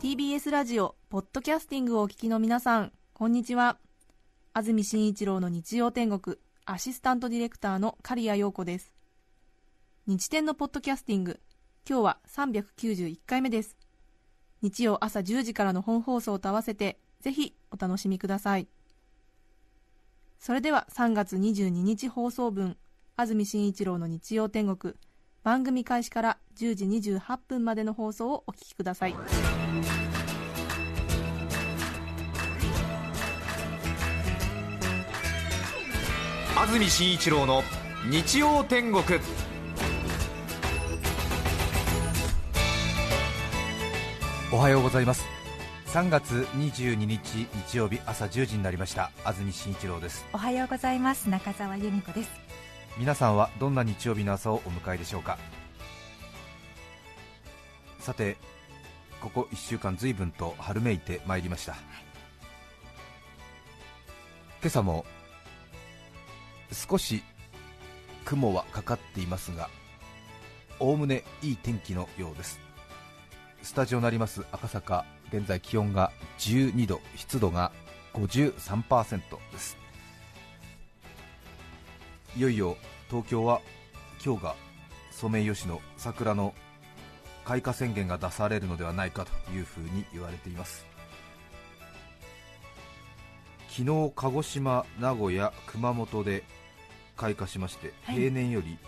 [0.00, 3.78] TBS ラジオポッドキャスティングをお聞きの皆さんこんにちは。
[4.52, 8.94] 安住紳一郎の日曜天国アシスタントディレクターの刈谷陽子です。
[10.06, 11.40] 日天のポッドキャスティング
[11.88, 13.76] 今日は391回目です。
[14.62, 18.68] 日曜朝10時からの本放送と合わせてぜひお楽しみください。
[20.38, 22.76] それでは3月22日放送分
[23.20, 24.94] 安住紳一郎の日曜天国。
[25.42, 29.14] 番組開始から10時28分までの放送をお聞きください。
[36.56, 37.62] 安住紳一郎の
[38.08, 39.02] 日曜天国。
[44.50, 45.26] おはようございます。
[45.88, 49.10] 3月22日日曜日朝10時になりました。
[49.24, 50.24] 安住紳一郎です。
[50.32, 51.28] おはようございます。
[51.28, 52.49] 中澤由美子です
[52.98, 55.38] 皆さんはどんな日曜日の朝をお迎えでしょうか？
[57.98, 58.36] さて
[59.20, 61.76] ここ1週間随分と春めいてまいりました、
[64.60, 65.04] 今朝も
[66.72, 67.22] 少し
[68.24, 69.70] 雲はかかっていますが
[70.78, 72.60] おおむねいい天気のようです。
[73.62, 75.04] スタジオなります赤坂。
[75.32, 77.70] 現在気温が12度湿度が
[78.14, 79.20] 53%
[79.52, 79.79] です。
[82.36, 82.76] いよいよ
[83.08, 83.60] 東京は
[84.24, 84.54] 今日が
[85.10, 86.54] ソメイヨシノ桜の
[87.44, 90.86] 開花宣言が出されるのではないかというふうに言われています。
[93.68, 96.44] 昨日鹿児島、名古屋、熊本で
[97.16, 98.78] 開花しまして、はい、平年より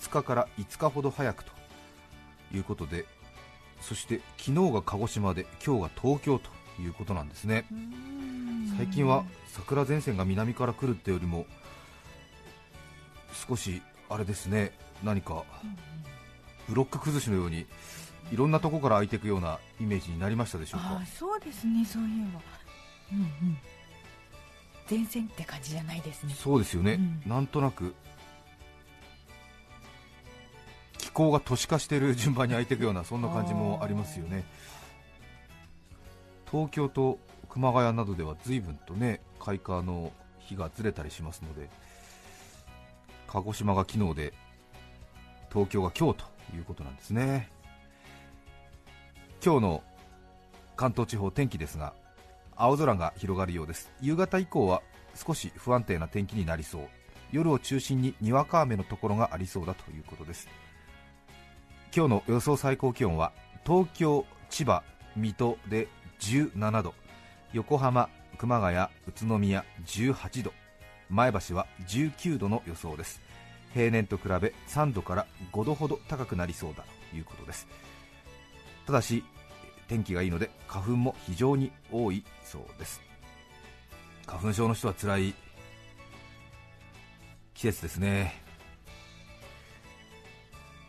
[0.00, 1.52] 2日から5日ほど早くと
[2.54, 3.06] いうことで
[3.80, 7.66] そして昨日が鹿児島で今日が東京ということなんですね。
[8.76, 11.46] 最近は桜前線が南から来るってよりも
[13.48, 14.72] 少しあれですね
[15.04, 15.44] 何か
[16.68, 17.66] ブロック崩しのように
[18.32, 21.00] いろんなところから開いていくようなイメージになりましたでしょうか？
[21.06, 22.40] そうですねそういえば
[23.12, 23.58] うんうん。
[24.88, 26.34] 前線って感じじゃないですね。
[26.36, 27.94] そうですよね、うん、なんとなく
[30.98, 34.44] 気候が都市化している順番に開いていくようなそんな感じもありますよね。
[36.50, 37.18] 東京と
[37.48, 41.68] 熊谷などでは随分とね開花の日がずれたりしますので
[43.28, 44.32] 鹿児島が昨日で
[45.52, 47.50] 東京が今日ということなんですね。
[49.44, 49.82] 今日の
[50.76, 51.94] 関東地方天気ですが
[52.56, 53.90] 青空が広がるようです。
[54.00, 54.82] 夕方以降は
[55.14, 56.88] 少し不安定な天気になりそう。
[57.32, 60.48] 夜を中心ににわか雨のところがありそうだということです。
[61.94, 63.32] 今日の予想最高気温は
[63.64, 64.82] 東京、千葉、
[65.16, 65.88] 水戸で
[66.20, 66.94] 17度。
[67.52, 70.52] 横浜、熊谷、宇都宮18度。
[71.10, 73.20] 前橋は19度の予想です。
[73.74, 77.66] 平年と比べ3度から5度ほど高くなりそうだということです。
[78.86, 79.24] ただし
[79.88, 83.00] 天気がいいので花粉も非常に多いそうです。
[84.26, 85.34] 花粉症の人は辛い
[87.54, 88.42] 季節ですね。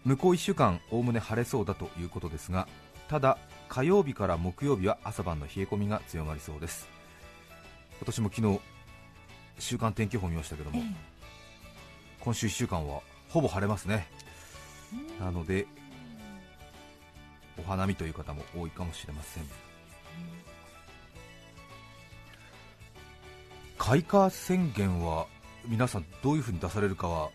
[0.06, 2.70] 向こう1週間おおむね晴れそうだということですが
[3.10, 6.88] ただ火曜日から木曜日は朝晩の冷え込みが強まりそうです。
[8.00, 8.60] 私も昨日
[9.60, 10.82] 週間天気予報見ましたけども、
[12.20, 14.08] 今週1週間はほぼ晴れますね。
[15.20, 15.68] なので
[17.58, 19.44] お花見という方も多いかもしれません、
[23.78, 25.26] 開花宣言は
[25.66, 27.30] 皆さんどういうふうに出されるかは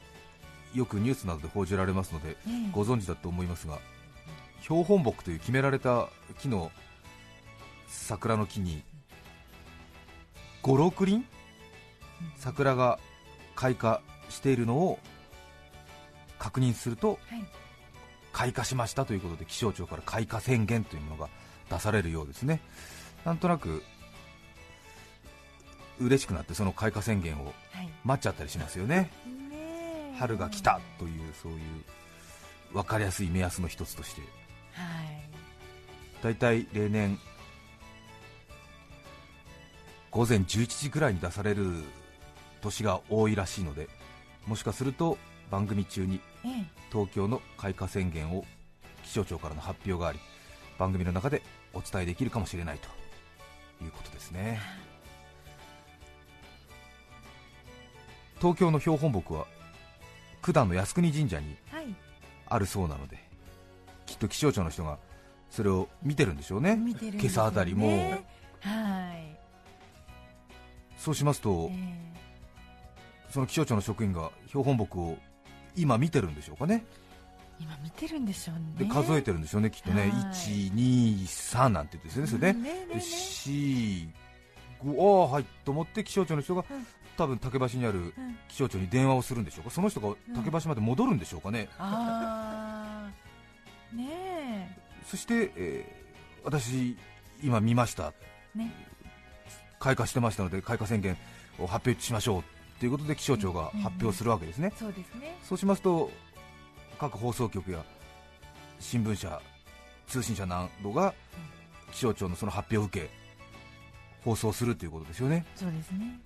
[0.72, 2.37] よくニュースなどで報じられますので、
[2.71, 3.78] ご存知だと思いますが
[4.62, 6.71] 標本木という決められた木の
[7.88, 8.82] 桜の木に
[10.62, 11.25] 56輪？
[12.37, 12.99] 桜が
[13.55, 14.99] 開花しているのを
[16.38, 17.44] 確認すると、はい。
[18.33, 21.28] 開花しましたということで気象庁から開花宣言というものが
[21.71, 22.61] 出されるようですね、
[23.25, 23.82] なんとなく
[26.00, 27.53] 嬉しくなってその開花宣言を
[28.05, 31.58] 待っちゃったりしますよね、はい、春が来たというそういう
[32.73, 34.29] 分かりやすい目安の一つとして、はい、
[36.23, 37.19] 大体例年
[40.11, 41.85] 午前11時ぐらいに出される
[42.62, 43.88] 年が多いらしいので
[44.47, 45.19] もしかすると
[45.50, 46.20] 番組中に
[46.91, 48.44] 東京の開花宣言を
[49.05, 50.19] 気象庁からの発表があり
[50.79, 51.43] 番組の中で
[51.75, 54.61] お伝えできるかもしれないということですね。
[58.41, 59.47] 東京の標本木は
[60.43, 61.56] 九段の靖国神社に
[62.49, 63.25] あるそうなので、はい、
[64.06, 64.99] きっと気象庁の人が
[65.49, 66.97] それを見てるんでしょうね、ね。
[67.00, 67.88] 今朝あたりも、
[68.61, 69.38] はい、
[70.99, 72.22] そうしますと、えー、
[73.32, 75.17] その気象庁の職員が標本木を
[75.75, 76.84] 今見てるんでしょうかね。
[77.58, 78.87] 今見てるんでしょうね。
[78.87, 80.11] で数えてるんでしょうねきっとね、はい。
[80.11, 82.62] 123なんて言ってですよね、うん。
[82.62, 83.00] ねねでね。
[83.00, 84.08] 4、
[84.84, 86.87] 5ああはいと思って気象庁の人が、うん。
[87.17, 88.12] 多分竹橋にあるうん
[88.49, 89.70] 気象庁に電話をするんでしょうか。
[89.70, 93.08] その人が竹橋まで戻るんでしょうかね、あ
[93.93, 94.78] あねえ。
[95.06, 96.02] そして、えー
[96.44, 96.96] 私
[97.43, 98.12] 今見ました。
[98.55, 98.73] ね。
[99.78, 101.17] 開花してましたので開花宣言
[101.58, 102.44] を発表しましょう
[102.82, 105.38] ということで気象庁が発表するわけですね、そうですね。
[105.44, 106.11] そうしますと
[106.99, 107.84] 各放送局や
[108.81, 109.40] 新聞社
[110.08, 111.14] 通信社などが
[111.93, 113.08] 気象庁のその発表を受け
[114.25, 115.46] 放送するということですよね。
[115.55, 116.19] そうですね。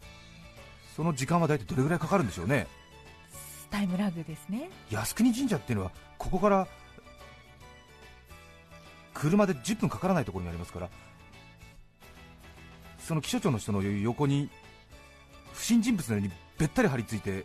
[0.97, 2.67] その時間は大体どれぐらいかかるんでしょうね？
[3.71, 4.71] タイムラグですね。
[4.91, 6.67] 靖国神社っていうのはここから
[9.13, 10.89] 車で10分かからないところにありますから
[12.99, 14.49] その気象庁の人の横に
[15.53, 17.45] 不審人物のようにべったり張り付いて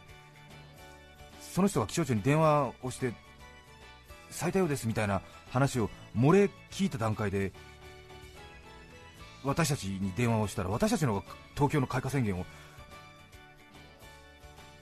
[1.39, 3.13] その人が気象庁に電話をして
[4.29, 5.21] 咲いたようですみたいな
[5.51, 7.51] 話を漏れ聞いた段階で
[9.43, 11.25] 私たちに電話をしたら私たちの方が
[11.55, 12.45] 東京の開花宣言を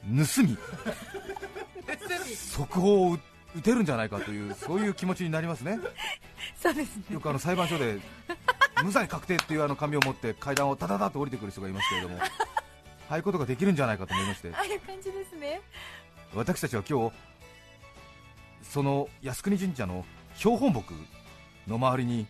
[0.04, 0.58] 盗み
[2.36, 3.18] 速報を
[3.56, 5.80] 打てるんじゃないかというそういう気持ちになりますね。
[6.62, 7.04] そうですね。
[7.12, 8.00] よくあの裁判所で
[8.84, 12.20] 無罪確定っていうあの紙を持って階段をタタタと降りてくる人がいますけれども
[13.10, 14.52] ああいうことができるんじゃないかと思いまして。
[14.54, 15.62] ああいう感じですね。
[16.36, 17.16] 私たちは今日
[18.62, 20.94] その靖国神社の標本木
[21.68, 22.28] の周りに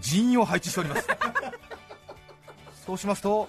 [0.00, 1.06] 人員を配置しております。
[2.84, 3.48] そうしますと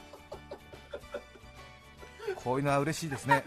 [2.35, 3.43] こういうのは嬉しいですね。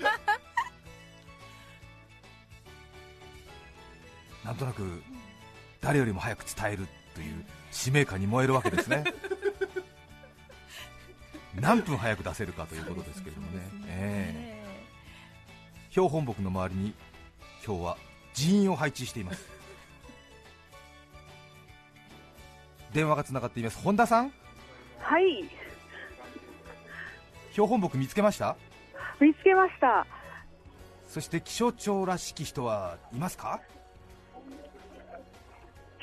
[4.45, 5.03] なんとなく
[5.81, 9.05] 誰よりも早く伝えるという使命感に燃えるわけですね
[11.55, 13.59] 何分早く出せるかということですけれどもね。
[13.71, 14.61] そうですええ。
[15.91, 16.95] 標本木の周りに
[17.67, 17.97] 今日は
[18.35, 19.49] 人員を配置しています。
[22.95, 23.79] 電話がつながっています。
[23.83, 24.33] 本田さん？
[25.01, 25.45] はい、
[27.53, 28.57] 標本木見つけました？
[29.19, 30.07] 見つけました。
[31.09, 33.61] そして気象庁らしき人はいますか？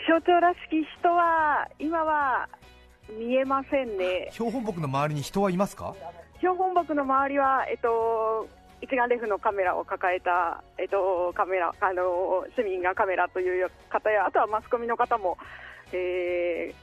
[0.06, 2.48] 気象庁らしき人は今は
[3.10, 4.30] 見えませんね。
[4.32, 5.96] 標本木の周りに人はいますか？
[6.40, 8.48] 標本木の周りは、えっと、
[8.82, 15.38] 一眼レフのカメラを抱えた、えっと、カメラ、あの、市民がカメラという方や、あとはマスコミの方も、
[15.92, 16.74] え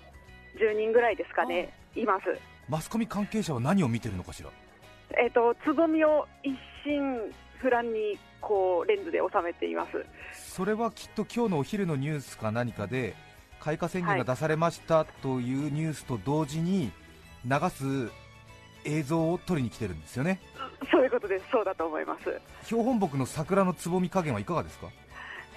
[0.56, 2.22] ー、10人ぐらいですかね、います。
[2.68, 4.50] マスコミ関係者は何を見てるのかしら？
[5.22, 10.04] えっと、つぼみを一心不乱に、こう、レンズで収めています。
[10.32, 13.14] それはきっと今日のお昼のニュースか何かで
[13.64, 16.92] 開花宣言が出されましたというニュースと同時に
[17.46, 18.10] 流す
[18.84, 20.38] 映像を撮りに来てるんですよね
[20.92, 21.46] そういうことです。
[21.50, 22.40] そうだと思います。
[22.66, 24.88] 標本木の桜のつぼみ加減はいかがですか？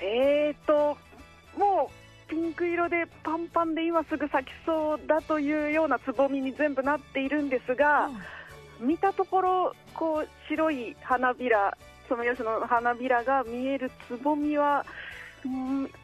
[0.01, 0.98] えーと、
[1.57, 1.92] も
[2.27, 8.10] うピンク色でパンパンで今すぐ咲きそうだというようなつぼみに全部なっているんですが、
[8.80, 11.77] 見たところ、こう白い花びら、
[12.07, 15.06] ソメイヨシノの花びらが見えるつぼみは、うん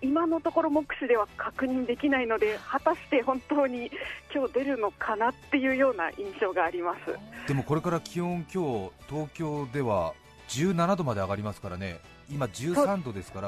[0.02, 3.92] 今のところ目視では確認できないので、果たして本当に
[4.34, 7.48] 今日出るのかなっていうような印象があります。
[7.48, 10.14] でもこれから気温、今日東京では
[10.50, 12.00] 17度まで上がりますからね、
[12.30, 13.48] 今13度ですから、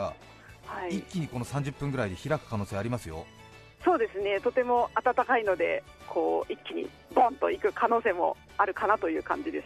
[0.66, 3.25] はい一、気にこの30分ぐらいで開く可能性ありますよ、
[3.84, 9.66] そうですね、とても暖かいので、こう一気にボンと行く可能性もあるかなという感じです。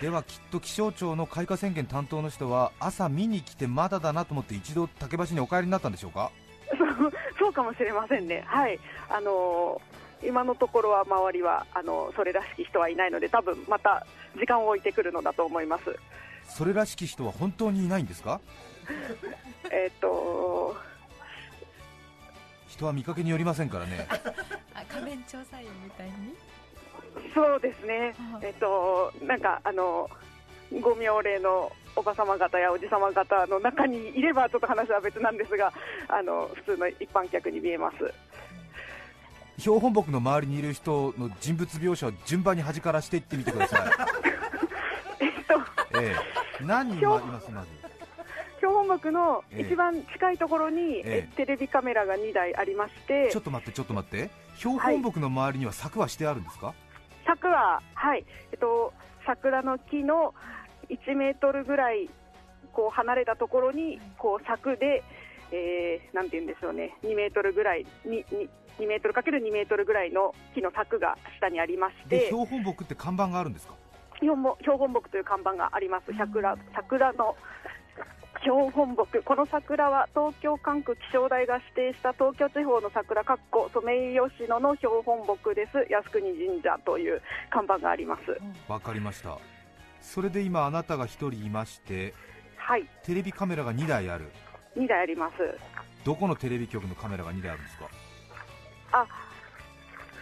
[0.00, 6.30] ではきっと気象庁の開花宣言担当の人は朝見に来てまだだなと思って一度竹橋にお帰りになったんでしょうか？
[7.38, 14.06] そうかもしれませんね、はい、あのー今のところは周りはあのそれらしき人はいないので、多分また
[14.38, 15.84] 時間を置いてくるのだと思います。
[16.46, 18.38] それらしき人は本当にいないんですか？
[19.72, 20.76] えっ、と
[22.68, 24.06] 人は見かけによりませんからね。
[24.74, 26.36] あ仮面調査員みたいに？
[27.34, 28.14] そうですね。
[28.32, 30.08] は、いえっ、となんかあの
[30.80, 35.72] ご妙齢のおば様方やおじ様方の中にいればちょっと話は別なんですが、
[36.08, 37.96] あの普通の一般客に見えます。
[39.58, 43.80] 標本木の周りにいる人の人物描写を順番に端からしていってみてください、
[45.20, 46.16] えっとえ
[46.60, 47.68] え、何人いますまず。
[48.56, 49.66] 標本木のええ。
[49.66, 51.28] 一番近いところに、ええ。
[51.32, 54.30] えテレビカメラが2台ありましてちょっと待ってちょっと待って。
[54.56, 56.74] 標本木の周りには柵はしてあるんですか、
[57.30, 58.92] 柵は、はいえっと、
[59.24, 60.34] 桜の木の
[60.88, 62.10] 1メートルぐらい
[62.72, 65.04] こう離れたところにこう柵で、
[65.52, 73.74] えーなんて言うんでしょうね、2メートルぐらい、にに2メートルかける2メートルぐらいの木の柵が下にありましでて、標本木って看板があるんですか？
[74.20, 77.36] 標本木という看板があります、桜桜の
[78.42, 87.20] 標本木、この桜は東京管区気象台が指定した東京地方の桜、かっこソメイヨシノの標本木です、靖国神社という
[87.50, 88.38] 看板があります。
[88.66, 89.38] わかりました。
[90.00, 92.14] それで今あなたが1人いまして
[92.56, 94.30] はい、テレビカメラが2台ある。
[94.76, 95.34] 2台あります。
[96.04, 97.88] どこのテレビ局のカメラが2台あるんですか？
[98.92, 99.06] あ、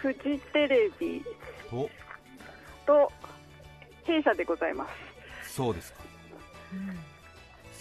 [0.03, 1.23] フジテレビ。
[1.71, 1.89] と
[2.87, 3.13] と
[4.05, 4.89] 弊社でございま
[5.45, 5.55] す。
[5.55, 6.01] そうですか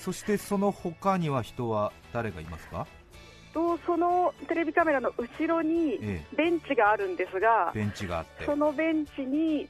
[0.07, 2.87] そしてその他には人は誰がいますか？
[3.53, 8.45] とそのテレビカメラの後ろにえベンチがあるんですがえ、ベンチがあって。
[8.45, 9.67] そのベンチに、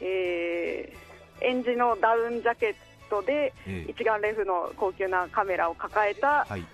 [0.00, 1.10] えー
[1.42, 2.74] 園児のダウンジャケッ
[3.10, 3.90] トでええ。
[3.90, 6.64] 一眼レフの高級なカメラを抱えた、はい。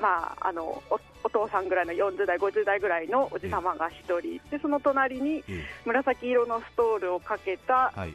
[0.00, 8.14] まあ、あのおお父さんぐらいの40代、50代ぐらいのおじ様が1人、でその隣にえ紫色のストールをかけたえはい。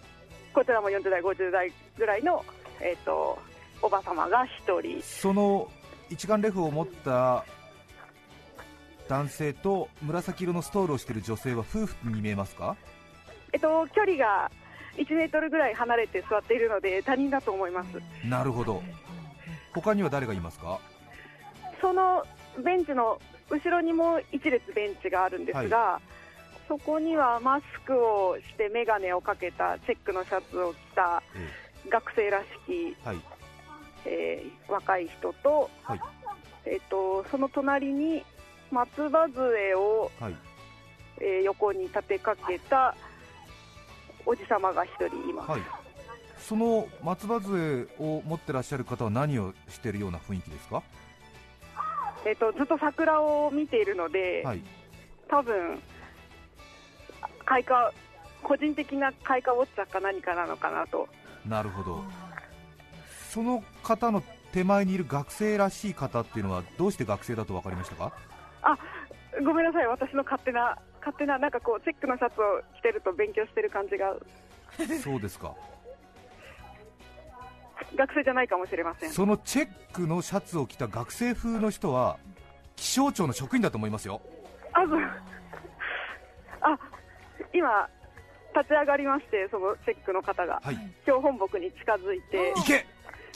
[0.54, 2.46] こちらも40代、50代ぐらいの、
[2.82, 3.38] えー、と
[3.82, 5.70] おば様が1人、その
[6.10, 7.46] 一眼レフを持った
[9.08, 12.76] 男性と紫色のストールをしている女性は夫婦に見えますか？
[13.54, 14.52] えっと、距離が
[14.98, 18.02] 1メートルぐらい離れて座っているので他人だと思います。
[18.28, 18.82] なるほど。
[19.74, 20.80] 他には誰がいますか？
[21.80, 22.26] その
[22.64, 26.02] ベンチの後ろにも一列ベンチがあるんですが、
[26.68, 31.50] そこにはマスクをして眼鏡をかけたチェックのシャツを着たえ
[31.90, 33.18] 学生らしき、えはい
[34.10, 36.02] えー若い人と,、はい。
[36.66, 38.24] えっとその隣に
[38.72, 40.36] 松葉杖を、はい。
[41.20, 42.96] えー横に立てかけた
[44.26, 45.52] おじさまが一人います。
[45.52, 45.62] はい。
[46.38, 50.84] その松葉杖を持ってらっしゃる方は何をしているような雰囲気ですか？
[52.26, 54.62] えっとずっと桜を見ているので、はい。
[55.30, 55.82] 多分
[57.46, 57.92] 開花
[58.44, 61.08] 個人的な開花ウォッチャーか何かなのかなと。
[61.46, 62.04] なるほど
[63.30, 68.12] その方の手前にいる学生らしい方っていうのはどうして学生だと分かりましたか？
[69.46, 69.88] ごめんなさい。
[69.88, 74.16] 私の勝手な勝手ななんかこうチェックのシャツを着てると勉強してる感じが。
[75.04, 75.54] そうですか。
[77.96, 79.12] 学生じゃないかもしれません。
[79.12, 82.18] そのチェックのシャツを着た学生風の人は
[82.76, 84.22] 気象庁の職員だと思いますよ。
[84.74, 85.02] あそう。
[86.62, 86.78] あ
[87.54, 87.88] 今
[88.56, 90.60] 立ち上がりましてそのチェックの方が。
[90.64, 90.76] はい。
[91.04, 92.52] 標本木に近づいて。
[92.56, 92.86] 行け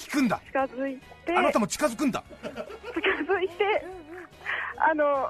[0.01, 0.41] 聞くんだ。
[0.47, 1.33] 近づいて。
[1.35, 2.23] あなたも近づくんだ。
[2.43, 2.49] 近
[3.33, 3.85] づいて
[4.77, 5.29] あの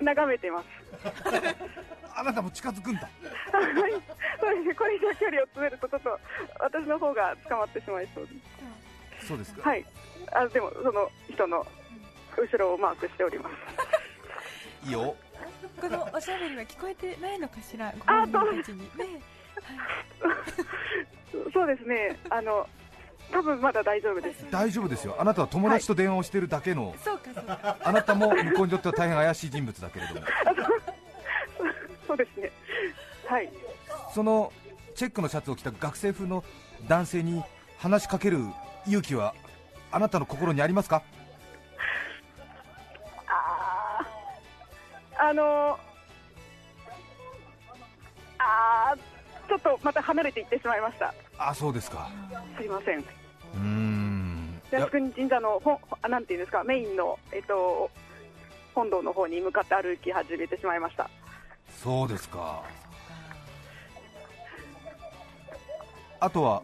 [0.00, 0.66] 眺めてます。
[2.14, 3.02] あなたも近づくんだ。
[3.02, 3.92] はい。
[4.40, 4.74] そうですね。
[4.74, 6.18] これ以上距離を詰めるとちょっと
[6.60, 8.30] 私の方が捕まってしまいそうで
[9.20, 9.26] す。
[9.28, 9.84] そうですか、はい。
[10.32, 11.66] あでもその人の
[12.36, 13.48] 後ろをマークしておりま
[14.82, 14.86] す。
[14.86, 15.14] いいよ。
[15.80, 17.92] このおしゃべりは聞こえてないのかしら？
[17.98, 18.82] ごあ本人たちに。
[18.82, 19.20] ね
[21.52, 22.18] そうですね。
[22.30, 22.66] あの
[23.30, 24.46] 多分まだ大丈夫です。
[24.50, 25.16] 大丈夫ですよ。
[25.18, 27.76] あなたは友達と電話をしているだけの、そうかそうか。
[27.82, 29.50] あなたも向こうにとっては大変怪しい。
[29.50, 30.26] 人物だけれども
[32.06, 32.50] そうですね。
[33.26, 33.50] はい。
[34.14, 34.52] その
[34.94, 36.42] チェックのシャツを着た学生風の
[36.88, 37.42] 男性に
[37.78, 38.38] 話しかける
[38.86, 39.34] 勇気は
[39.92, 41.02] あなたの心にありますか？
[43.26, 45.78] あーあの
[48.38, 52.10] あーちょっとまた離れていってしまいましたあそうですか。
[52.58, 52.98] すいません。
[52.98, 54.60] うーん。
[54.70, 56.62] 靖国神社のほんあなんていうんですか？
[56.64, 57.90] メインのえっと
[58.74, 61.08] 本堂の方に向かって歩き始めてしまいました。
[61.82, 62.62] そうですか。
[66.20, 66.62] あとは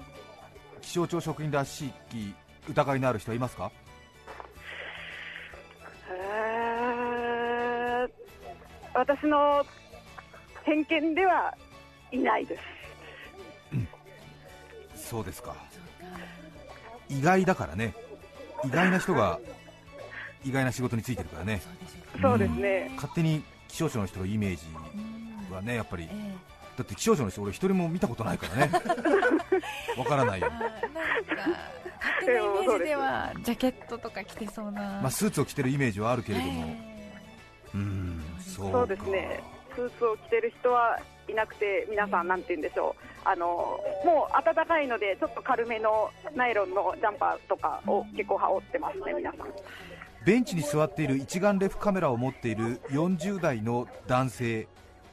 [0.83, 2.35] 気象庁職員らしき
[2.69, 3.71] 疑いのある人はいますか？
[6.11, 8.11] えー
[8.97, 9.65] 私の
[10.65, 11.53] 偏見では
[12.13, 12.63] いないです
[15.05, 15.55] そうですか。
[17.09, 17.95] 意外だからね。
[18.65, 19.39] 意外な人が
[20.45, 21.63] 意外な仕事についてるからね。
[22.21, 22.91] そうですね。
[22.97, 24.63] 勝手に気象庁の人のイメージ
[25.53, 26.09] はねやっぱり。
[26.11, 26.35] え
[26.77, 28.73] だって気象庁の人俺一人も見たことないからね。
[29.97, 30.51] わからないよ。
[30.51, 30.69] なんか
[32.01, 37.21] 勝手なイメージではジャケットとか着てそうな、まあ、スーツを着てるイメージはあるけれども、え
[37.75, 38.43] うーうか。
[38.43, 39.41] そうですね
[39.75, 43.03] スーツを着てる人はいなくて皆さんなんて言うんでしょう。
[43.27, 43.47] あの
[44.05, 49.47] もう暖かいのでちょっと軽めのナイロンのジャンパーとかを結構羽織ってますね皆さん。
[50.27, 54.69] ベンチに座っている一眼レフカメラを持っている40代の男性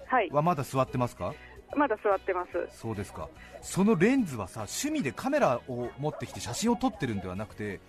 [0.08, 0.30] はい。
[0.30, 1.34] はまだ座ってますか？
[1.76, 2.78] まだ座ってます。
[2.78, 3.30] そうですか。
[3.62, 7.80] そのレンズはさ趣味でカメラを持ってきて写真を撮ってるんではなくて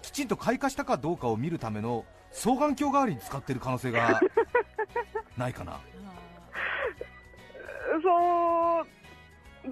[0.00, 4.20] きちんと開花したかどうかを見るための双眼鏡代わりに使ってる可能性が
[5.38, 5.80] ないかな。
[8.02, 8.86] そう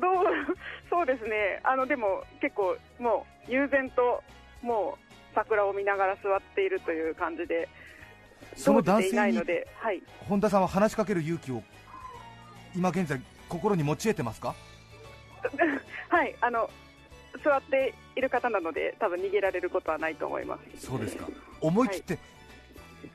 [0.00, 0.24] どう
[0.90, 4.22] そうですね、あのでも結構、もう悠然と
[4.62, 7.68] もう桜を見ながら座っているという感じで、
[8.56, 11.62] その男性にはい、本田さんは話しかける勇気を
[12.74, 14.54] 今現在心に持ち得てますか？
[16.08, 16.68] はい、あの
[17.44, 20.86] 座っている方なので、多分逃げられることはないと思います。
[20.86, 21.26] そうですか。
[21.60, 22.18] 思い切って、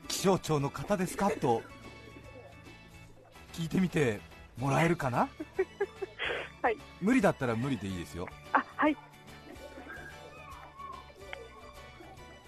[0.08, 1.30] 気象庁の方ですか？
[1.30, 1.62] と
[3.52, 4.20] 聞いてみて
[4.58, 5.28] もらえるかな？
[6.62, 8.28] はい、無理だったら無理でいいですよ。
[8.52, 8.96] あはい。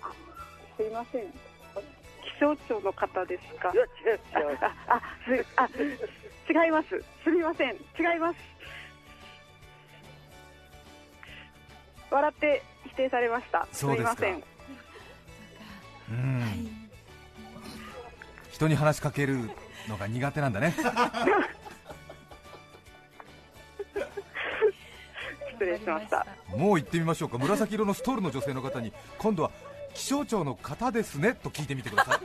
[0.02, 0.10] あ
[0.76, 3.72] すいません、気象庁の方ですか？
[4.88, 5.68] ああすあ
[6.64, 6.88] 違います、
[7.24, 8.38] すみません、違います。
[12.10, 13.66] 笑って否定されました。
[13.72, 14.10] すそうですか。
[14.10, 14.44] みません。
[16.10, 16.52] うん、はい
[18.52, 19.50] 人に話しかける
[19.88, 20.74] のが苦手なんだね。
[25.52, 26.26] 失礼しました。
[26.56, 27.38] もう行ってみましょうか。
[27.38, 29.50] 紫色のストールの女性の方に今度は
[29.94, 32.18] 気象庁の方ですねと聞いてみてください。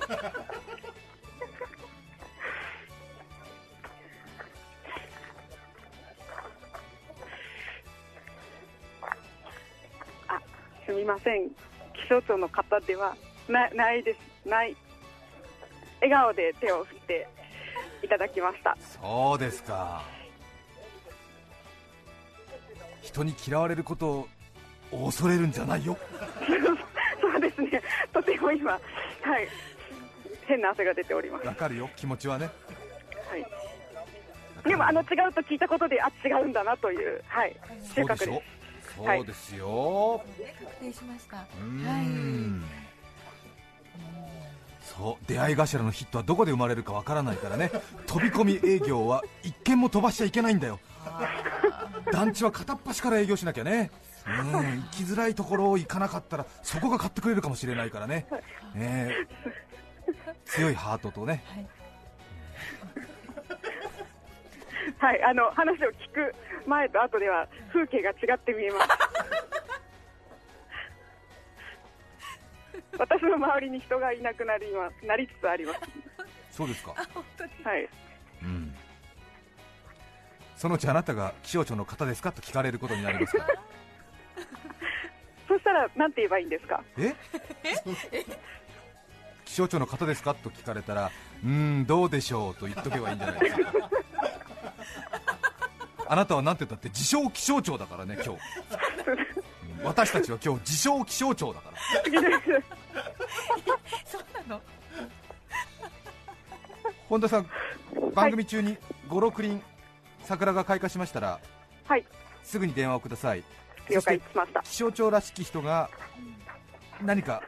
[10.86, 13.16] すみません、気象庁の方では
[13.48, 14.76] なないです、ない。
[16.02, 17.28] 笑顔で手を振って
[18.04, 18.78] いただきました。
[19.02, 20.04] そうですか。
[23.02, 24.28] 人に嫌われること
[24.92, 25.98] を恐れるんじゃないよ。
[27.22, 27.82] そうですね、
[28.14, 28.82] とても今、はい、
[30.48, 31.48] 変な汗が出ております。
[31.48, 31.90] わかるよ。
[31.96, 32.50] 気持ちはね。
[33.30, 33.46] はい。
[34.68, 37.56] でもあの違うと聞いたことで、あ違うんだなという、はい、
[37.96, 38.42] 収穫でそうでしょ。
[38.44, 38.96] す。
[38.96, 40.22] そうですよ、
[40.60, 41.38] 確定しました。
[41.38, 42.64] うーん
[45.00, 47.72] そう出会い頭のヒットはどこで生まれるかわからないからね。
[48.06, 50.78] 飛び込み営業は一件も飛ばしちゃいけないんだよ。
[52.12, 53.92] 団地は片っ端から営業しなきゃね。
[54.28, 58.28] うん行きづらいところを行かなかったらそこが買ってくれるかもしれないからね、
[58.76, 59.10] え。
[60.06, 61.44] ー強いハートとね。
[64.98, 66.36] はい、あの話を聞く
[66.68, 68.90] 前と後では風景が違って見えます。
[72.98, 75.80] 私の周りに人がいなくなります、なりつつあります。
[76.52, 76.92] そうですか、
[77.64, 77.88] はい、
[78.44, 78.76] うん、
[80.58, 83.48] そのうちあなたが気象庁の方ですかと聞かれることになりますから
[85.48, 86.84] そしたら、なんて言えばいいんですか？
[86.98, 87.16] え？
[89.46, 91.12] 気象庁の方ですかと聞かれたら、
[91.44, 93.90] うーん、どうでしょうと言っとけばいいんじゃないですか。
[96.08, 98.40] あなたはなんて言ったって自称気象庁だからね、今日。
[99.82, 101.78] うん私たちは今日自称気象庁だから。
[104.06, 104.62] そうなの
[107.08, 107.50] 本田さん、
[108.14, 108.78] 番組中に
[109.10, 109.62] 5、6輪
[110.24, 111.40] 桜が開花しましたら、
[111.86, 112.06] はい、
[112.44, 113.44] すぐに電話をください。
[113.90, 114.62] 了解しました。
[114.62, 115.90] 気象庁らしき人が
[117.02, 117.42] 何か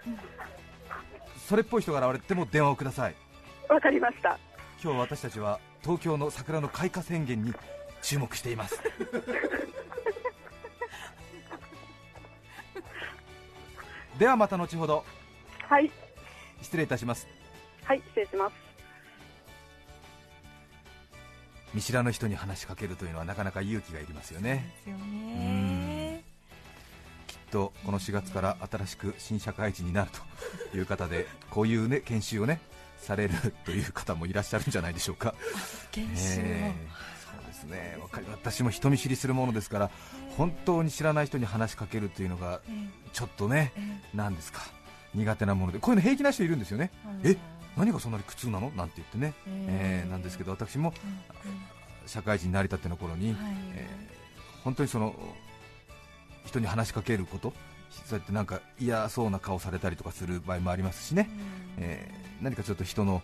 [1.48, 3.16] それっぽい人が現れても電話をください。
[3.70, 4.40] わかりました。
[4.84, 7.54] 今日私たちは東京の桜の開花宣言に
[8.02, 8.82] 注目しています
[14.18, 15.06] ではまた後ほど
[15.72, 15.90] はい、
[16.62, 17.30] 失礼いたします。
[17.86, 18.54] はい、失礼します。
[21.74, 24.70] 見知らぬ人に話しかけるというのはなかなか勇気がいりますよね。
[24.76, 26.26] ですよね。
[27.26, 30.12] きっとこの4月から新しく新社会人になる
[30.72, 32.60] という方で こういうね研修をね
[32.98, 35.36] されるという方もいらっしゃるんじゃないでしょうか。
[35.94, 36.76] 研修を、ええ。
[37.34, 37.98] そうですね。
[38.02, 39.92] わかり私も人見知りするものですから
[40.36, 42.72] 本当に知らない人に話しかけるというのがえ
[43.14, 43.82] ちょっとねえ
[44.14, 44.81] えなんですか
[45.16, 45.80] 苦手なもので。
[45.80, 46.92] こういうの平気な人いるんですよね。
[47.24, 47.36] え
[47.78, 48.70] 何がそんなに苦痛なの？
[48.72, 50.94] なんて言ってね、ええーなんですけど私も
[52.06, 53.36] 社会人になりたての頃に、はい。
[53.76, 54.12] えー
[54.64, 55.16] 本当にその
[56.46, 57.52] 人に話しかけること
[58.06, 61.30] そうやってなんか嫌そうな顔されたりとかする場合もありますしね、
[61.80, 63.22] えー何かちょっと人の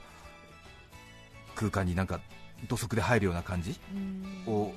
[1.55, 2.19] 空間になんか
[2.67, 3.79] 土足で入るような感じ
[4.47, 4.53] うん。
[4.53, 4.73] を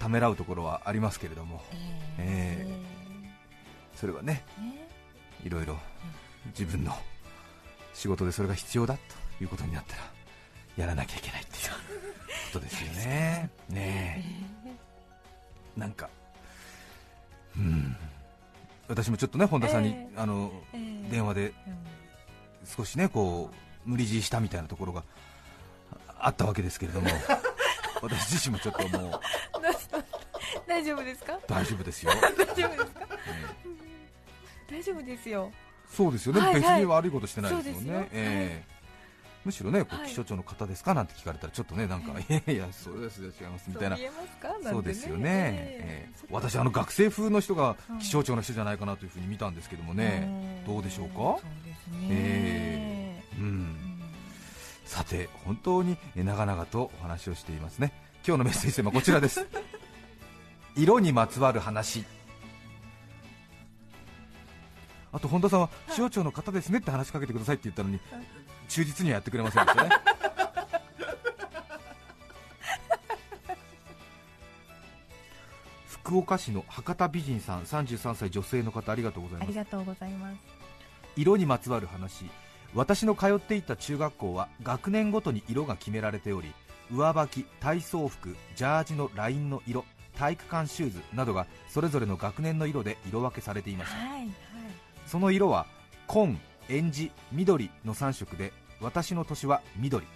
[0.00, 1.62] ためらうところはありますけれども
[2.18, 2.80] ええ
[3.94, 4.44] それはね
[5.44, 5.78] いろいろ
[6.46, 6.96] 自分の
[7.94, 8.96] 仕事でそれが必要だ
[9.38, 10.02] ということになったら
[10.76, 11.72] やらなきゃいけないっていう
[12.52, 13.50] ことですよね。
[13.68, 14.24] ね
[15.76, 15.80] え。
[15.80, 16.08] なんか
[17.56, 17.96] うん。
[18.88, 20.08] 私もちょっとね本田さんに、ええ。
[20.16, 21.10] あのええ。
[21.10, 21.86] 電話でうん
[22.76, 23.50] 少しねこ
[23.86, 25.02] う無理強いしたみたいなところが
[26.18, 27.08] あったわけですけれども
[28.02, 29.20] 私自身もちょっともう
[30.66, 31.38] 大丈夫ですか？
[31.48, 33.00] 大丈夫ですよ、 大丈夫ですか？
[33.00, 33.18] え
[34.68, 34.74] え。
[34.74, 35.50] 大丈夫ですよ
[35.90, 36.62] そうですよね、はいはい。
[36.62, 38.64] 別に悪いことしてないですもんね、え
[39.44, 42.24] むしろね気象庁の方ですかなんて聞かれたらちょっとねなんかい。
[42.28, 43.96] やいやそうですよ違いますみたいな。
[44.70, 51.14] そうですよね、私あの学生風の人がうん気象庁の人じゃないかなというふうに見たんですけどもね、どうでしょうか？
[51.14, 53.22] そうですね、え。
[53.38, 53.44] うん。
[53.44, 53.76] うん。
[54.84, 57.92] さて本当にえ長々とお話をしていますね。
[58.26, 59.46] 今日のメッセージテーマはこちらです。
[60.76, 62.04] 色にまつわる話
[65.12, 67.98] あと本田さんは気象庁の方ですねって話しかけてくださいって言ったのに
[68.68, 69.90] 忠実にはやってくれませんでしたね。
[75.88, 79.48] 福岡市の博多美人さん33歳女性の方ありがとうございます。
[79.48, 80.38] ありがとうございます。
[81.16, 82.30] 色にまつわる話。
[82.74, 86.52] 私の通っていた中学校は学年ごとに色が決められており
[86.92, 89.84] 上履き体操服ジャージのラインの色
[90.16, 93.98] 体育館シューズなどがそれぞれの学年の色で色分けされていました。
[93.98, 94.49] はいはい
[95.10, 95.66] その色は
[96.06, 100.06] 紺、えんじ、緑の3色で私の年は緑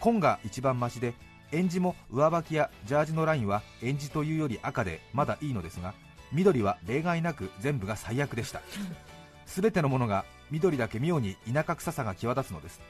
[0.00, 1.12] 紺が一番マシで
[1.52, 5.92] えんじも上履きやジャージのラインはえんじというより赤でまだいいのですが
[6.32, 8.62] 緑は例外なく全部が最悪でした。
[9.44, 12.80] 全てのものが緑だけ妙に田舎臭さが際立つのです。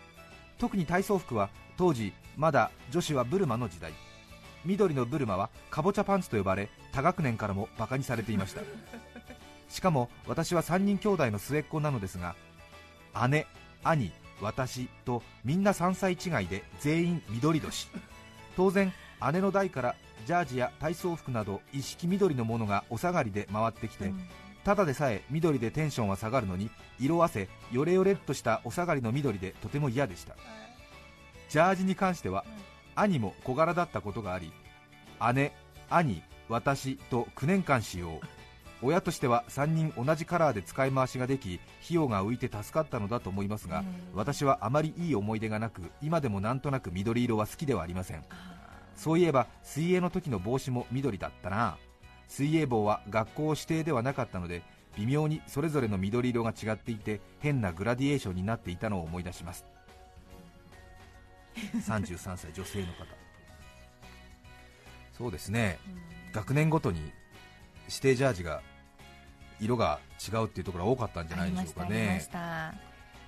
[0.57, 3.93] 特に体操服は当時まだ女子はブルマの時代。
[4.65, 8.63] 緑のブルマはかぼちゃパンツと呼ばれ他学年からもバカにされていました
[9.69, 12.35] しかも私は3人兄弟の末っ子なのですが
[13.29, 13.47] 姉、
[13.83, 17.89] 兄、私とみんな3歳違いで全員緑年。
[18.57, 18.93] 当然
[19.33, 24.21] 姉の代からジャージや体操服など一式緑のものがお下がりで回ってきて、うん。
[24.65, 30.37] ただでさえ緑でテンションは下がるのに色あせヨレヨレっとしたお下がりの緑でとても嫌でした。
[31.49, 32.45] ジャージに関しては
[32.97, 34.53] 兄も小柄だったことがあり
[35.35, 35.53] 姉、
[35.89, 38.21] 兄、私と9年間使用
[38.83, 43.85] 親としては3人同じカラーで使い回しができ費用が浮いて助かったのだと思いますが、
[44.15, 48.23] 私はあまりいい思い出がなく今でもなんとなく緑色は好きではありません。
[48.97, 51.79] そういえば水泳の時の帽子も緑だったな。
[52.29, 54.63] 水泳帽は学校指定ではなかったので
[54.97, 59.65] 微妙にそれぞれの緑色が違っていて変なグラディエーションになっていたのを思い出します。
[61.57, 63.07] 33歳女性の方。
[65.17, 65.79] そうですね。
[66.33, 67.13] 学年ごとに
[67.89, 68.63] 指定ジャージが
[69.61, 72.21] 色が違うっていうところが多かったんじゃないでしょうかね。
[72.23, 72.75] した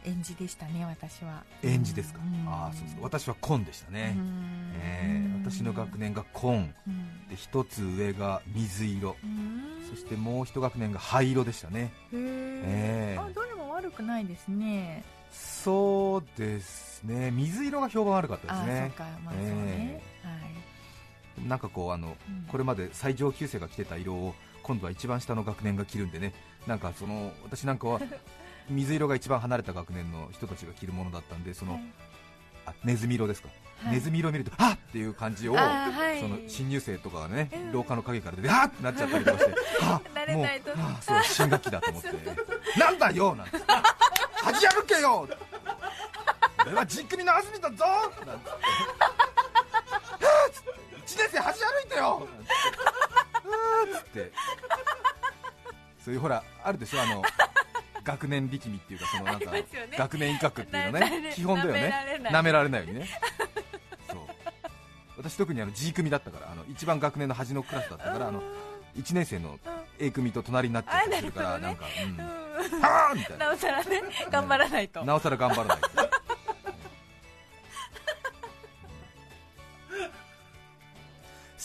[0.05, 1.43] 演じでしたね私は。
[1.63, 2.49] 演じですか、うん。
[2.49, 3.01] ああそうですか。
[3.03, 4.73] 私は紺でしたね、うん。
[4.81, 6.75] えー私の学年が紺。
[6.87, 7.29] うん。
[7.29, 9.17] で一つ上が水色。
[9.23, 9.85] うん。
[9.89, 11.93] そしてもう一学年が灰色でしたね。
[12.13, 13.17] へえー。
[13.17, 15.05] えあどれも悪くないですね。
[15.31, 17.31] そうですね。
[17.31, 18.93] 水色が評判悪かったあですね。
[19.25, 20.03] まあそうね。
[20.23, 21.49] はい。
[21.49, 22.45] なんかこうあのうん。
[22.49, 24.35] これまで最上級生が着てた色を
[24.69, 26.35] 今度は一番下の学年が着るんでね。
[26.67, 28.01] なんかその私なんかは
[28.69, 31.83] 水色が一番離れた学年の人たちが着るものだったんでその、はい。
[32.67, 33.49] あネズミ色ですか、
[33.83, 33.93] はい。
[33.95, 34.73] ネズミ色を見るとあ。
[34.73, 36.21] っっていう感じを、はい。
[36.21, 37.73] その新入生とかがね、うん。
[37.73, 40.03] 廊下の陰から出てあっってなっちゃったりとかして あ
[40.35, 42.11] もうあそう新学期だと思って。
[42.79, 43.53] なんだよなんて。
[44.35, 45.27] 恥やるけよ。
[46.67, 47.85] 俺はじっくりの安住だぞ。
[48.27, 48.51] なんて。
[51.07, 52.29] 1年生恥歩いてよ
[53.49, 54.33] なんてつって。
[56.05, 57.23] そういうほらあるでしょあの
[58.05, 59.65] 学年力みっていうかそのなんか、ね。
[59.97, 62.21] 学年威嚇っていうのななね基本だよね。
[62.25, 63.09] 舐舐められないようにね。
[64.09, 64.19] そう。
[65.19, 68.43] 私特にあの G 組だったからあの一番学年の端のクラスだったからあの
[68.97, 69.59] 1年生の
[69.99, 72.81] A 組と隣になっちゃったりするからあなんか、うん、うん。
[72.81, 73.47] はーみたいな。
[73.49, 75.05] なおさらね頑張らないと。
[75.05, 76.08] なおさら頑張らないと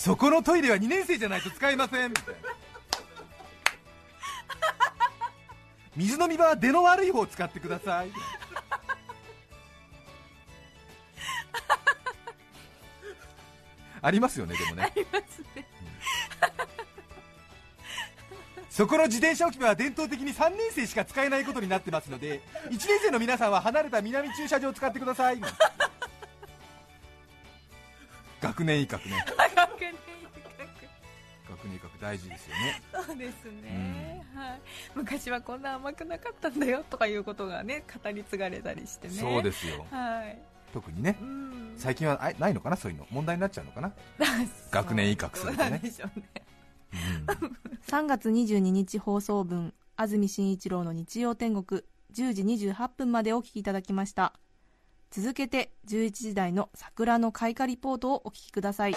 [0.04, 2.10] そこのトイレは2年生じゃないと使えません。
[2.10, 2.42] みたいな
[5.96, 8.12] 水飲み場は出の悪い方を使ってください。
[14.02, 14.84] ありますよねでもね。
[14.84, 15.66] ありますね
[18.70, 25.40] そこの自転車置き場は伝統的に3年生しか使えないことになってますので1年生の皆さんは離れた南駐車場を使ってください。
[28.42, 29.24] 学年威嚇ね。
[29.26, 29.43] 学年
[32.04, 32.82] 大事ですよね。
[32.94, 34.62] 嚇そうですね、はい、
[34.94, 39.14] 昔はこんな甘くなかったんだよとかいうことがね語り継がれたりしてね。
[39.14, 39.86] そうですよ。
[39.90, 40.38] はい。
[40.74, 41.18] 特にね。
[41.20, 41.74] うん。
[41.78, 42.78] 最近はあないのかな？
[42.78, 43.08] そういうの。
[43.10, 43.94] 問題になっちゃうのかな？
[44.72, 45.80] 学年威嚇するとね。
[45.80, 46.26] でしょうね。
[46.94, 47.58] うん。
[47.88, 51.82] 3月22日放送分安住紳一郎の日曜天国
[52.14, 54.34] 10時28分までお聞きいただきました。
[55.16, 58.96] 続けて11時台の桜の開花リポートをお聞きください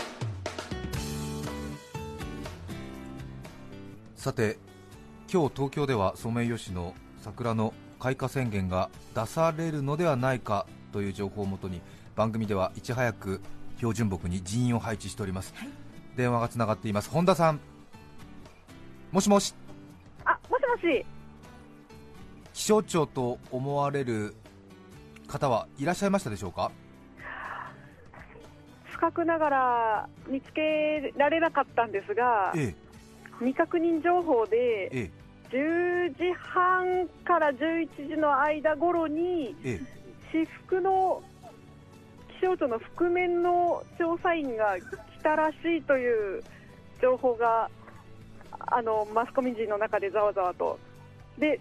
[4.27, 4.59] さて
[5.33, 11.81] 今日東京ではソメイヨシノ桜の開花宣言が出されるのではないかという情報をもとに
[12.17, 13.41] 番組ではいち早く
[13.77, 15.55] 標準木に人員を配置しております、
[16.17, 17.11] 電話がつながっています。
[17.11, 17.61] 本田さん
[19.13, 19.55] もしもし？
[20.25, 21.07] あ、もしもし。
[22.53, 24.35] 気象庁と思われる
[25.29, 26.73] 方はいらっしゃいましたでしょうか？
[28.87, 32.75] 不覚ながら見つけられなかったんですが、え
[33.39, 35.11] 未確認情報でええ。
[35.53, 39.81] 10時半から11時の間頃にええ。
[40.33, 41.23] 私服の
[42.41, 46.43] 気象庁の覆面の調査員が来たらしいという
[47.01, 47.71] 情報が
[48.69, 50.79] あのマスコミ陣の中でざわざわと。
[51.39, 51.61] で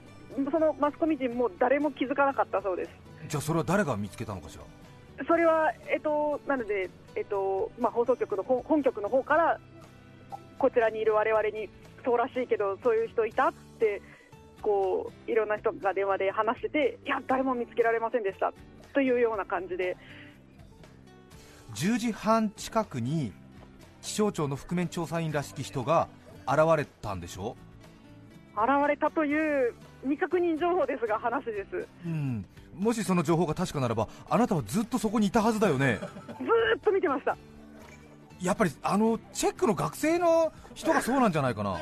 [0.52, 2.92] そのマスコミ陣も誰も気づかなかったそうです。
[3.28, 5.26] じゃあそれは誰が見つけたのかしら？
[5.26, 9.60] それは、えっと、なので、えっとまあ、放送局の本本局の方から
[10.58, 11.70] こちらにいる我々に
[12.04, 14.02] そうらしいけどそういう人いたって
[14.62, 18.54] こういろんな人が電話で話してていや誰も見つけられませんでした
[18.94, 19.98] というような感じで。
[21.74, 23.34] 10時半近くに
[24.02, 26.08] 気象庁の覆面調査員らしき人が
[26.48, 27.58] 現れたんでしょ
[28.54, 31.88] 現れたという未確認情報ですが話です。
[32.06, 32.46] うん。
[32.78, 36.00] もしその情報が確かならばあなたはずっとそこにいたはずだよね？
[36.00, 36.10] ずーっ
[36.84, 37.36] と見てました
[38.45, 41.81] やっぱりあのチェックの学生の人がそうなんじゃないかな。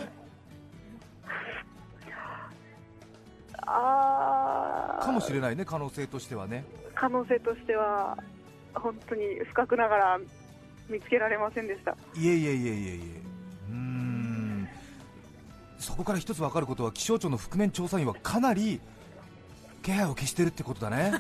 [3.66, 5.06] あー。
[5.06, 6.64] かもしれないね可能性としてはね。
[6.96, 8.18] 可能性としては
[8.74, 10.20] 本当に不覚ながら
[10.88, 11.98] 見つけられませんでした。
[12.16, 13.22] いえいえいえいえいえ。
[13.70, 14.70] うーん。
[15.80, 18.80] そこから一つ分かることは気象庁の覆面調査員はかなり
[19.82, 21.12] 気配を消してるってことだね。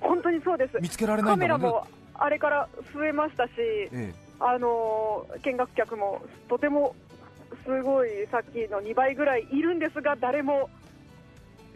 [0.00, 0.78] 本当にそうです。
[0.80, 1.66] 見つけられないカんだもんね。
[1.66, 3.50] メラもあれから増えましたし、
[3.92, 6.94] えあのー見学客もとても
[7.64, 10.70] すごいさっきの2倍ぐらいいるんですが、誰も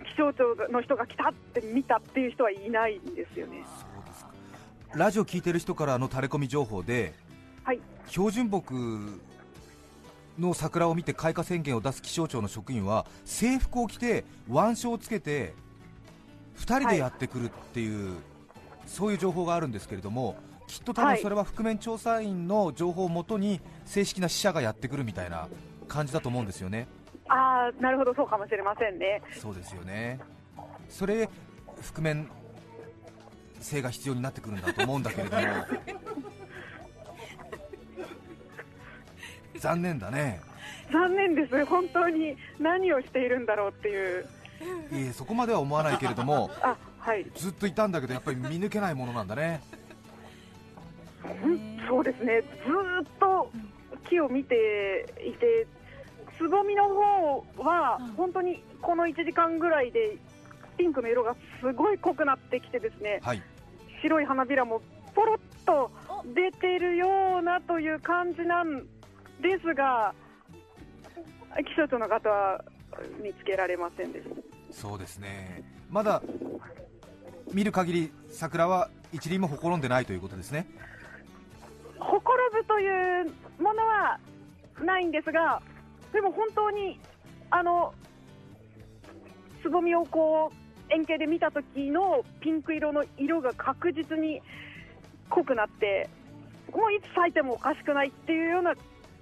[0.04, 3.64] 気象庁の人が来たって見たっていう人はいないんですよねえ。
[3.64, 4.30] そうですか
[4.94, 7.14] ラジオ聞いてる人からのタレコミ情報で
[7.64, 9.20] はい、標準木
[10.36, 15.54] の桜を見て開花宣言を出す気象庁の職員は制服を着て腕章をつけて
[16.56, 18.16] 2人でやってくるっていう、
[18.86, 20.36] そういう情報があるんですけれども
[20.72, 25.48] きっと多分それは覆面調査員の情報をもとに正式な死者がやってくるみたいな
[25.86, 26.88] 感じだと思うんですよね。
[27.28, 29.20] ああ、なるほど、そうかもしれませんね。
[29.38, 30.18] そうですよね。
[30.88, 31.28] それ
[31.82, 32.26] 覆面
[33.60, 35.42] 性が必要になってくるんだと思うんだけれども。
[39.60, 40.40] 残念だね。
[40.90, 44.24] 残念です、本当に何をしているんだろうっていう、
[44.90, 46.50] いえそこまでは思わないけれども。
[46.64, 49.60] あはい、ずっといたんだけどやっぱり見抜けないものなんだね。
[49.76, 49.81] うん
[51.88, 53.50] そうですね、ずーっと
[54.08, 55.66] 木を見ていて、
[56.38, 60.16] つぼみの方は本当にこの1時間ぐらいで
[60.76, 63.42] ピンクの色がすごい濃くなってきてですね、はい。
[64.02, 64.80] 白い花びらも
[65.14, 65.90] ポロッと
[66.34, 68.80] 出てるようなという感じなん
[69.40, 70.14] ですが、
[71.66, 72.64] 気象庁の方は
[73.22, 74.34] 見つけられませんでした。
[74.72, 75.62] そうですね。
[75.90, 76.22] まだ
[77.52, 80.66] 見る限り桜は一輪もほころんでないということですね
[82.02, 82.88] ほころぶとい
[83.22, 83.26] う
[83.62, 84.18] ものは
[84.84, 85.62] ないんですが、
[86.12, 87.00] でも本当に
[87.50, 87.94] あの
[89.62, 94.42] つぼみをこう円形で見た時のピンク色の色が確実に
[95.30, 96.08] 濃くなって、
[96.72, 98.74] もういつ咲いてもおかしくないっていうような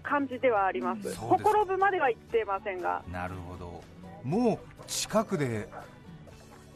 [0.03, 1.13] 感じではあります。
[1.13, 1.17] す。
[1.17, 3.83] ほころぶまでは言ってませんが、なるほど。
[4.25, 5.69] もう近くで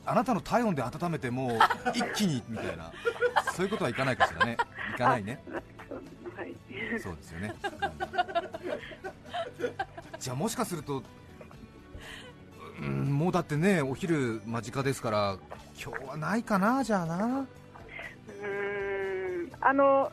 [0.06, 1.58] あなたの体温で温めてもう
[1.94, 2.92] 一気にみたいな
[3.54, 4.56] そういうことはいかないかしらね。
[4.94, 5.42] いかないね。
[5.50, 5.62] はい、
[6.98, 7.54] そうですよね、
[9.60, 9.70] うん。
[10.18, 11.02] じゃあもしかすると、
[12.80, 15.38] うん、もうだってねお昼間近ですから
[15.80, 17.40] 今日はないかなじゃあな。
[17.40, 20.12] うーんあの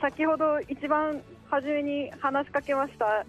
[0.00, 3.26] 先ほど一番初めに話しかけました、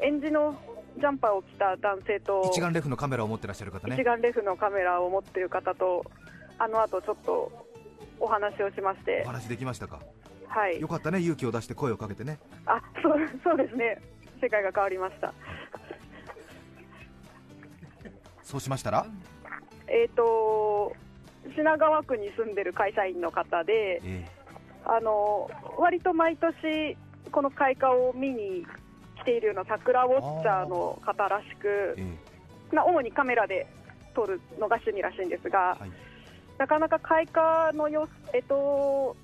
[0.00, 0.56] エンジの
[0.96, 3.94] ジャンパーを着た男性と、一眼レフのカメラを持ってらっしゃる方ね。
[3.94, 6.10] 一眼レフのカメラを持っている方と、
[6.58, 7.66] あの後ちょっと
[8.18, 9.22] お話をしまして。
[9.26, 10.00] お、話できましたか？
[10.48, 10.80] はい。
[10.80, 12.38] よ、かったね勇気を出して声をかけてね。
[12.66, 14.00] あそうそうですね、
[14.40, 15.32] 世界が変わりました。
[18.42, 19.06] そうしましたら？
[19.88, 20.94] えっ、と
[21.54, 24.26] 品川区に住んでる会社員の方で、え
[24.84, 26.96] あの割と毎年、
[27.30, 28.66] この開花を見に
[29.20, 32.74] 来ているような桜ウォッチャーの方らしくえ、え。
[32.74, 33.66] まあ、主にカメラで
[34.14, 35.90] 撮るのが趣味らしいんですが、はい。
[36.58, 39.16] なかなか開花のよ、えっと、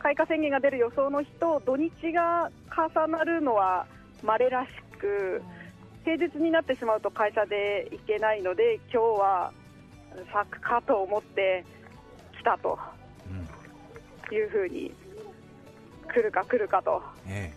[0.00, 3.86] 開花宣言が出る予想の日と土日が重なるのは
[4.22, 5.42] 稀らしく、
[6.04, 9.52] 平日になってしまうと会社で行けないので、今日は
[10.32, 11.64] 咲くかと思って
[12.38, 12.78] 来たと
[14.30, 14.92] うんいうふうに
[16.08, 17.02] 来るか来るかと。
[17.26, 17.52] え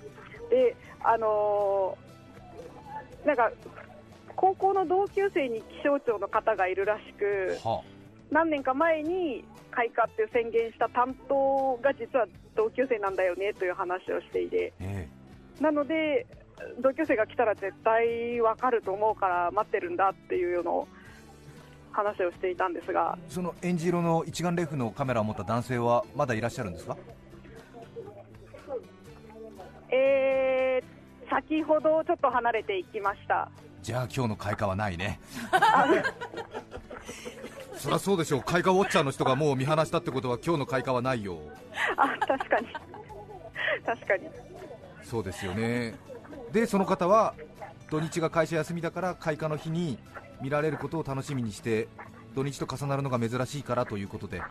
[0.49, 2.13] であのー
[3.25, 3.51] なんか
[4.35, 7.81] 高校の同級生に気象庁の方がいるらしくえは
[8.31, 14.73] 何年か前に開花って宣言した担当が実は同級生なんだよねという話をしていて。
[14.79, 15.07] え
[15.59, 16.25] なので
[16.79, 20.71] 同級生が来たら絶対わかると思うから待ってるんだっていうような
[21.91, 23.17] 話をしていたんですが。
[23.19, 26.97] えそのエンジ色の一眼レフのカメラを持った男性はまだいらっしゃるんですか？
[29.91, 33.49] えー、先ほどちょっと離れていきました。
[33.81, 35.19] じゃあ今日の開花はないね
[37.77, 38.41] そりゃそうでしょう。
[38.41, 41.39] 開花ウォッチャーの人がもう見放したってことは今日の開花はないよ。
[41.97, 42.67] あ確かに。
[43.85, 44.29] 確かに。
[45.03, 45.95] そうですよね。
[46.51, 47.33] でその方は
[47.89, 49.97] 土日が会社休みだから開花の日に
[50.41, 51.87] 見られることを楽しみにして
[52.35, 54.41] 土日と重なるのが珍しいからということで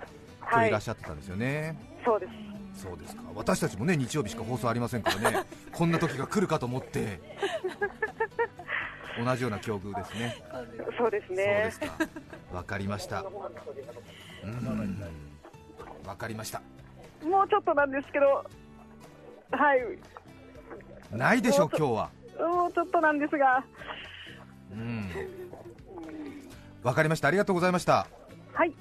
[0.41, 2.27] 今日いらっしゃってたんですよね、そうで
[2.75, 2.83] す。
[2.85, 3.23] そうですか。
[3.35, 5.45] 私たちもね日曜日しか放送ありませんからね。
[5.73, 7.21] こんな時が来るかと思って
[9.19, 10.37] 同じような境遇ですね。
[10.99, 11.87] そうですそうねですか。
[12.53, 13.25] わかりました。
[14.45, 15.03] うん。
[16.07, 16.63] わかりました。
[17.25, 18.45] もうちょっとなんですけど
[19.51, 19.81] はい。
[21.17, 22.11] ないでしょう今日は。
[22.39, 23.65] もうちょっとなんですが。
[24.73, 25.11] うん。
[26.83, 27.29] わかりました。
[27.29, 28.07] ありがとうございました。
[28.53, 28.75] はい。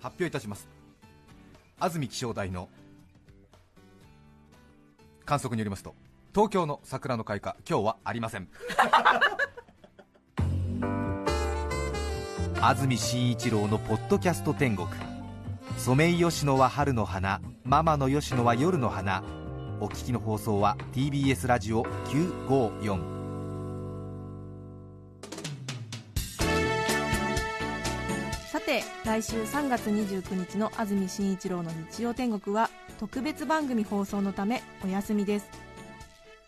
[0.00, 0.68] 発表いたします。
[1.78, 2.68] 安住気象台の
[5.24, 5.94] 観測によりますと
[6.34, 8.48] 東京の桜の開花今日はありません。
[12.60, 14.88] 安住紳一郎のポッドキャスト天国。
[15.76, 19.22] ソメイヨシノは春の花ママのヨシノは夜の花。
[19.80, 23.22] お聞きの放送は TBS ラジオ954
[28.48, 35.71] さて来週3月29日の安住紳一郎の日曜天国は特別番組放送のためお休みです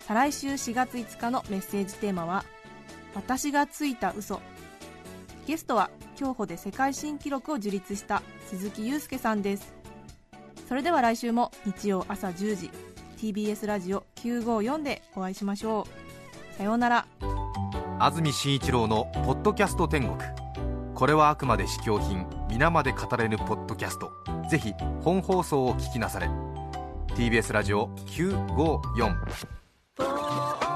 [0.06, 2.44] 再来週4月5日のメッセージテーマは
[3.14, 4.40] 「私がついた嘘。
[5.46, 9.74] ゲストは競歩で世界新記録を樹立した鈴木雄介さんです。
[10.68, 12.70] それでは来週も日曜朝10時
[13.18, 15.86] TBS ラジオ954でお会いしましょ
[16.54, 16.56] う。
[16.58, 17.06] さようなら。
[17.98, 20.18] 安住紳一郎の「ポッドキャスト天国」
[20.94, 24.12] これはあくまで試供品皆まで語れぬポッドキャスト。
[24.50, 26.28] ぜひ本放送を聞きなされ。
[27.16, 29.63] TBS ラジオ954
[29.96, 30.73] for